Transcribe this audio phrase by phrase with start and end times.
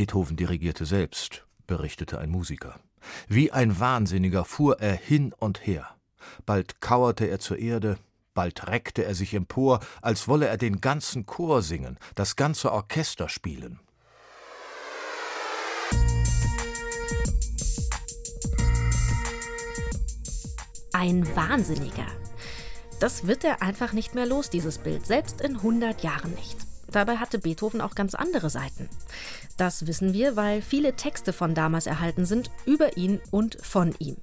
[0.00, 2.80] Beethoven dirigierte selbst, berichtete ein Musiker.
[3.28, 5.94] Wie ein Wahnsinniger fuhr er hin und her.
[6.46, 7.98] Bald kauerte er zur Erde,
[8.32, 13.28] bald reckte er sich empor, als wolle er den ganzen Chor singen, das ganze Orchester
[13.28, 13.78] spielen.
[20.94, 22.06] Ein Wahnsinniger.
[23.00, 26.56] Das wird er einfach nicht mehr los, dieses Bild, selbst in 100 Jahren nicht.
[26.90, 28.88] Dabei hatte Beethoven auch ganz andere Seiten.
[29.60, 34.16] Das wissen wir, weil viele Texte von damals erhalten sind über ihn und von ihm.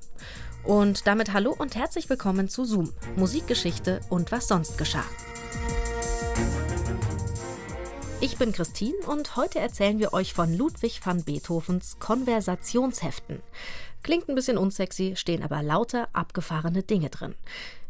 [0.64, 5.06] Und damit hallo und herzlich willkommen zu Zoom, Musikgeschichte und was sonst geschah.
[8.20, 13.44] Ich bin Christine und heute erzählen wir euch von Ludwig van Beethovens Konversationsheften.
[14.02, 17.36] Klingt ein bisschen unsexy, stehen aber lauter abgefahrene Dinge drin.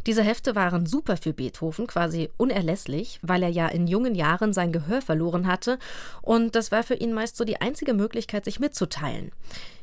[0.08, 4.72] Diese Hefte waren super für Beethoven, quasi unerlässlich, weil er ja in jungen Jahren sein
[4.72, 5.80] Gehör verloren hatte
[6.22, 9.32] und das war für ihn meist so die einzige Möglichkeit, sich mitzuteilen.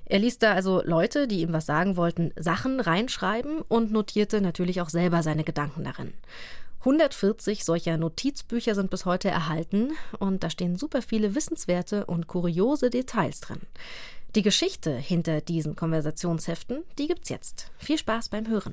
[0.06, 4.80] Er ließ da also Leute, die ihm was sagen wollten, Sachen reinschreiben und notierte natürlich
[4.80, 6.14] auch selber seine Gedanken darin.
[6.80, 12.88] 140 solcher Notizbücher sind bis heute erhalten und da stehen super viele wissenswerte und kuriose
[12.88, 13.60] Details drin.
[14.34, 17.70] Die Geschichte hinter diesen Konversationsheften, die gibt's jetzt.
[17.76, 18.72] Viel Spaß beim Hören.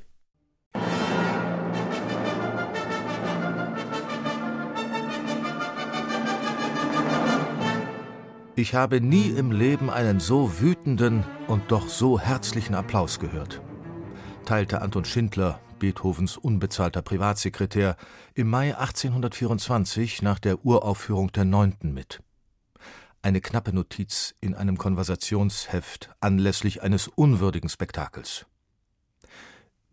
[8.54, 13.62] Ich habe nie im Leben einen so wütenden und doch so herzlichen Applaus gehört,
[14.44, 17.96] teilte Anton Schindler, Beethovens unbezahlter Privatsekretär,
[18.34, 22.22] im Mai 1824 nach der Uraufführung der Neunten mit.
[23.22, 28.44] Eine knappe Notiz in einem Konversationsheft anlässlich eines unwürdigen Spektakels.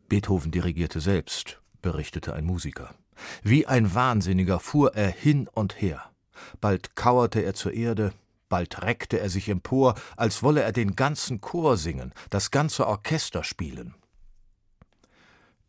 [0.10, 2.94] Beethoven dirigierte selbst, berichtete ein Musiker.
[3.42, 6.12] Wie ein Wahnsinniger fuhr er hin und her.
[6.60, 8.12] Bald kauerte er zur Erde,
[8.50, 13.44] Bald reckte er sich empor, als wolle er den ganzen Chor singen, das ganze Orchester
[13.44, 13.96] spielen.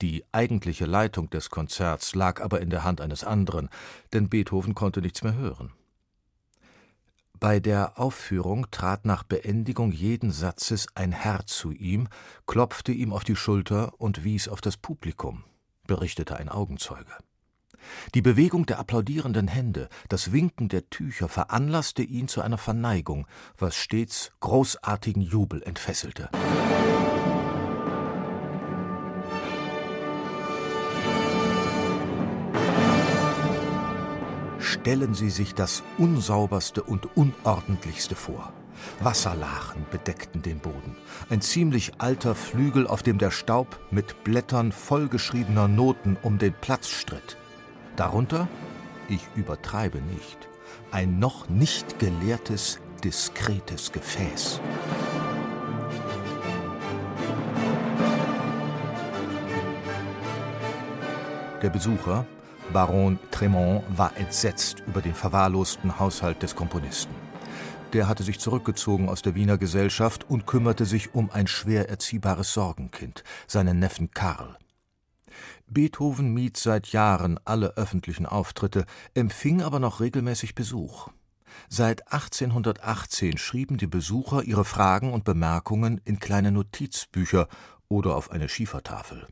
[0.00, 3.68] Die eigentliche Leitung des Konzerts lag aber in der Hand eines anderen,
[4.14, 5.72] denn Beethoven konnte nichts mehr hören.
[7.38, 12.08] Bei der Aufführung trat nach Beendigung jeden Satzes ein Herr zu ihm,
[12.46, 15.44] klopfte ihm auf die Schulter und wies auf das Publikum,
[15.86, 17.12] berichtete ein Augenzeuge.
[18.14, 23.26] Die Bewegung der applaudierenden Hände, das Winken der Tücher veranlasste ihn zu einer Verneigung,
[23.58, 26.30] was stets großartigen Jubel entfesselte.
[34.58, 38.52] Stellen Sie sich das unsauberste und unordentlichste vor.
[39.00, 40.96] Wasserlachen bedeckten den Boden.
[41.28, 46.88] Ein ziemlich alter Flügel, auf dem der Staub mit Blättern vollgeschriebener Noten um den Platz
[46.88, 47.36] stritt.
[48.00, 48.48] Darunter,
[49.10, 50.48] ich übertreibe nicht,
[50.90, 54.58] ein noch nicht geleertes, diskretes Gefäß.
[61.60, 62.24] Der Besucher,
[62.72, 67.14] Baron Tremont, war entsetzt über den verwahrlosten Haushalt des Komponisten.
[67.92, 72.54] Der hatte sich zurückgezogen aus der Wiener Gesellschaft und kümmerte sich um ein schwer erziehbares
[72.54, 74.56] Sorgenkind, seinen Neffen Karl.
[75.66, 78.84] Beethoven mied seit Jahren alle öffentlichen Auftritte,
[79.14, 81.08] empfing aber noch regelmäßig Besuch.
[81.68, 87.48] Seit 1818 schrieben die Besucher ihre Fragen und Bemerkungen in kleine Notizbücher
[87.88, 89.26] oder auf eine Schiefertafel.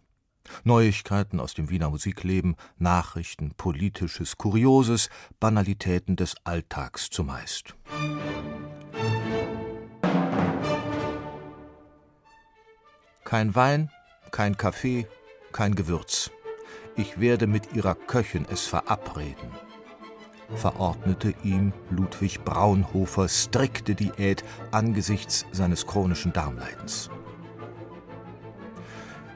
[0.65, 5.11] Neuigkeiten aus dem Wiener Musikleben, Nachrichten, Politisches, Kurioses,
[5.41, 7.75] Banalitäten des Alltags zumeist.
[13.25, 13.91] Kein Wein,
[14.31, 15.07] kein Kaffee,
[15.53, 16.31] kein Gewürz.
[16.97, 19.51] Ich werde mit ihrer Köchin es verabreden,
[20.55, 24.43] verordnete ihm Ludwig Braunhofer strikte Diät
[24.73, 27.11] angesichts seines chronischen Darmleidens.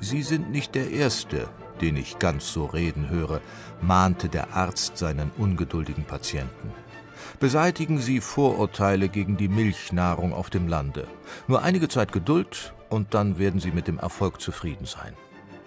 [0.00, 1.49] Sie sind nicht der Erste,
[1.81, 3.41] den ich ganz so reden höre,
[3.81, 6.73] mahnte der Arzt seinen ungeduldigen Patienten.
[7.39, 11.06] Beseitigen Sie Vorurteile gegen die Milchnahrung auf dem Lande.
[11.47, 15.15] Nur einige Zeit Geduld, und dann werden Sie mit dem Erfolg zufrieden sein.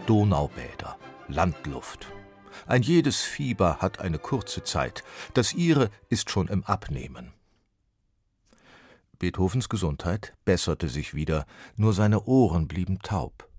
[0.05, 2.07] Donaubäder, Landluft.
[2.67, 5.03] Ein jedes Fieber hat eine kurze Zeit,
[5.33, 7.33] das ihre ist schon im Abnehmen.
[9.17, 13.49] Beethovens Gesundheit besserte sich wieder, nur seine Ohren blieben taub.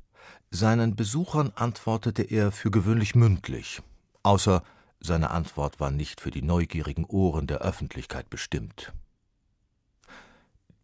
[0.51, 3.83] Seinen Besuchern antwortete er für gewöhnlich mündlich,
[4.23, 4.63] außer
[5.01, 8.93] seine Antwort war nicht für die neugierigen Ohren der Öffentlichkeit bestimmt.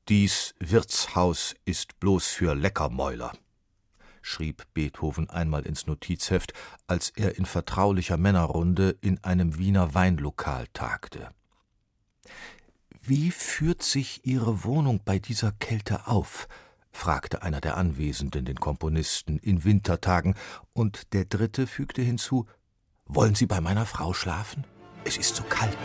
[0.08, 3.32] Dies Wirtshaus ist bloß für Leckermäuler,
[4.22, 6.54] schrieb Beethoven einmal ins Notizheft,
[6.86, 11.28] als er in vertraulicher Männerrunde in einem Wiener Weinlokal tagte.
[13.02, 16.48] Wie führt sich Ihre Wohnung bei dieser Kälte auf?
[16.92, 20.34] fragte einer der Anwesenden den Komponisten in Wintertagen,
[20.72, 22.46] und der dritte fügte hinzu
[23.06, 24.64] Wollen Sie bei meiner Frau schlafen?
[25.04, 25.76] Es ist so kalt.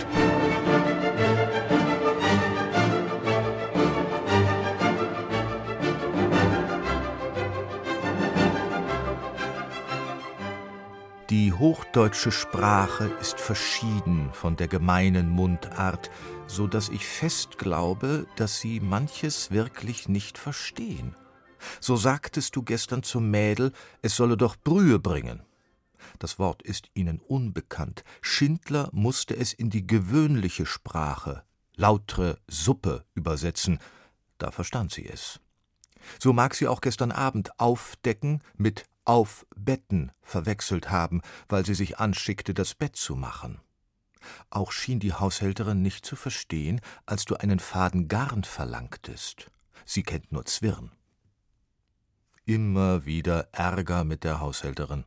[11.68, 16.10] Hochdeutsche Sprache ist verschieden von der gemeinen Mundart,
[16.48, 21.14] so dass ich fest glaube, dass Sie manches wirklich nicht verstehen.
[21.82, 25.42] So sagtest du gestern zum Mädel, es solle doch Brühe bringen.
[26.20, 28.06] Das Wort ist ihnen unbekannt.
[28.22, 31.44] Schindler musste es in die gewöhnliche Sprache,
[31.76, 33.80] lautre Suppe, übersetzen.
[34.38, 35.42] Da verstand sie es.
[36.18, 42.54] So mag sie auch gestern Abend aufdecken mit aufbetten verwechselt haben, weil sie sich anschickte,
[42.54, 43.60] das Bett zu machen.
[44.50, 49.50] Auch schien die Haushälterin nicht zu verstehen, als du einen Faden Garn verlangtest.
[49.86, 50.92] Sie kennt nur Zwirn.
[52.46, 55.06] Immer wieder Ärger mit der Haushälterin.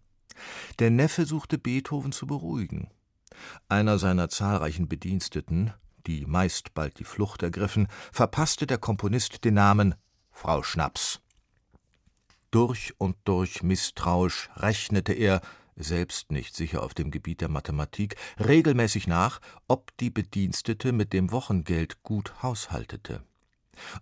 [0.78, 2.88] Der Neffe suchte Beethoven zu beruhigen.
[3.68, 5.72] Einer seiner zahlreichen Bediensteten,
[6.06, 9.94] die meist bald die Flucht ergriffen, verpasste der Komponist den Namen
[10.30, 11.20] Frau Schnaps.
[12.50, 15.40] Durch und durch misstrauisch rechnete er,
[15.76, 21.30] selbst nicht sicher auf dem Gebiet der Mathematik, regelmäßig nach, ob die Bedienstete mit dem
[21.30, 23.22] Wochengeld gut haushaltete.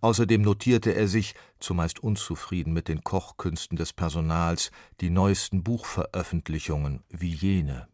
[0.01, 4.71] Außerdem notierte er sich, zumeist unzufrieden mit den Kochkünsten des Personals,
[5.01, 7.87] die neuesten Buchveröffentlichungen wie jene.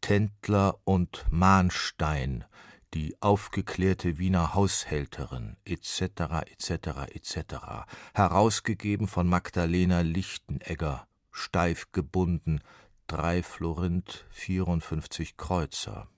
[0.00, 2.44] Tendler und Mahnstein,
[2.94, 6.02] die aufgeklärte Wiener Haushälterin etc.
[6.46, 6.70] etc.
[7.12, 7.40] etc.
[8.14, 12.60] herausgegeben von Magdalena Lichtenegger, steif gebunden,
[13.06, 16.08] drei Florint, 54 Kreuzer.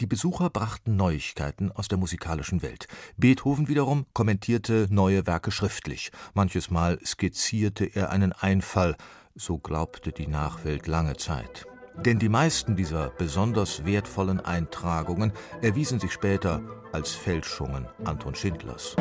[0.00, 2.88] Die Besucher brachten Neuigkeiten aus der musikalischen Welt.
[3.16, 6.10] Beethoven wiederum kommentierte neue Werke schriftlich.
[6.34, 8.96] Manches Mal skizzierte er einen Einfall,
[9.34, 11.66] so glaubte die Nachwelt lange Zeit.
[11.96, 16.60] Denn die meisten dieser besonders wertvollen Eintragungen erwiesen sich später
[16.92, 18.96] als Fälschungen Anton Schindlers.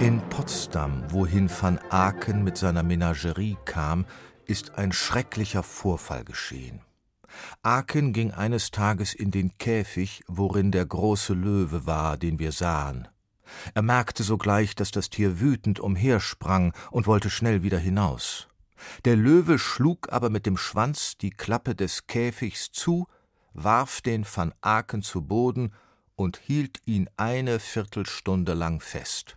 [0.00, 4.04] In Potsdam, wohin van Aken mit seiner Menagerie kam,
[4.44, 6.82] ist ein schrecklicher Vorfall geschehen.
[7.62, 13.08] Aken ging eines Tages in den Käfig, worin der große Löwe war, den wir sahen.
[13.74, 18.48] Er merkte sogleich, dass das Tier wütend umhersprang und wollte schnell wieder hinaus.
[19.04, 23.06] Der Löwe schlug aber mit dem Schwanz die Klappe des Käfigs zu,
[23.52, 25.72] warf den Van Aken zu Boden
[26.14, 29.36] und hielt ihn eine Viertelstunde lang fest.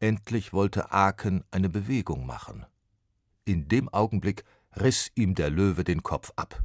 [0.00, 2.66] Endlich wollte Aken eine Bewegung machen.
[3.44, 4.44] In dem Augenblick
[4.80, 6.62] riß ihm der Löwe den Kopf ab.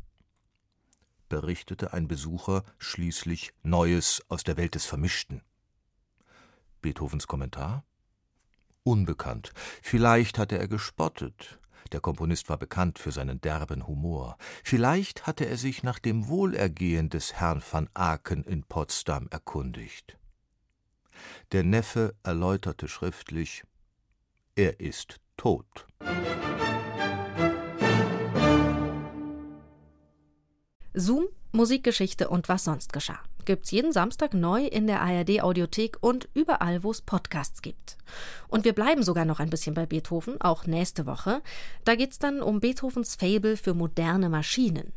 [1.30, 5.42] Berichtete ein Besucher schließlich Neues aus der Welt des Vermischten.
[6.88, 7.84] Beethovens Kommentar?
[8.84, 9.51] Unbekannt.
[9.81, 11.60] Vielleicht hatte er gespottet.
[11.92, 14.38] Der Komponist war bekannt für seinen derben Humor.
[14.63, 20.18] Vielleicht hatte er sich nach dem Wohlergehen des Herrn van Aken in Potsdam erkundigt.
[21.51, 23.66] Der Neffe erläuterte schriftlich:
[24.56, 25.88] Er ist tot.
[30.94, 33.19] Zoom, Musikgeschichte und was sonst geschah.
[33.44, 37.98] Gibt's jeden Samstag neu in der ARD Audiothek und überall, wo es Podcasts gibt.
[38.48, 41.41] Und wir bleiben sogar noch ein bisschen bei Beethoven, auch nächste Woche.
[41.84, 44.93] Da geht's dann um Beethovens Fable für moderne Maschinen.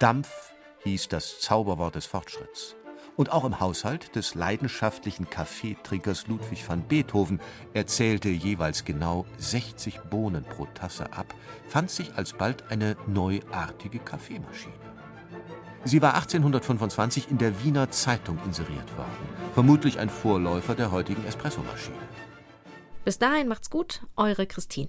[0.00, 0.52] Dampf
[0.84, 2.74] hieß das Zauberwort des Fortschritts.
[3.16, 7.40] Und auch im Haushalt des leidenschaftlichen Kaffeetrinkers Ludwig van Beethoven
[7.72, 11.32] erzählte jeweils genau 60 Bohnen pro Tasse ab,
[11.68, 14.74] fand sich alsbald eine neuartige Kaffeemaschine.
[15.84, 21.98] Sie war 1825 in der Wiener Zeitung inseriert worden, vermutlich ein Vorläufer der heutigen Espressomaschine.
[23.04, 24.88] Bis dahin macht's gut, eure Christine.